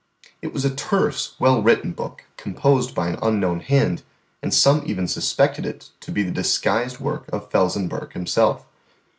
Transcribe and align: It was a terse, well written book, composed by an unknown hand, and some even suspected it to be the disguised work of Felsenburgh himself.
It 0.41 0.51
was 0.51 0.65
a 0.65 0.73
terse, 0.73 1.35
well 1.39 1.61
written 1.61 1.91
book, 1.91 2.23
composed 2.35 2.95
by 2.95 3.09
an 3.09 3.19
unknown 3.21 3.59
hand, 3.59 4.01
and 4.41 4.51
some 4.51 4.81
even 4.87 5.07
suspected 5.07 5.63
it 5.63 5.91
to 5.99 6.11
be 6.11 6.23
the 6.23 6.31
disguised 6.31 6.99
work 6.99 7.29
of 7.31 7.51
Felsenburgh 7.51 8.11
himself. 8.13 8.65